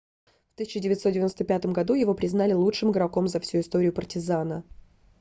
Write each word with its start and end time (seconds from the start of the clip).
в 0.49 0.53
1995 0.55 1.67
году 1.67 1.93
его 1.93 2.15
признали 2.15 2.53
лучшим 2.53 2.89
игроком 2.89 3.27
за 3.27 3.39
всю 3.39 3.59
историю 3.59 3.93
партизана 3.93 4.63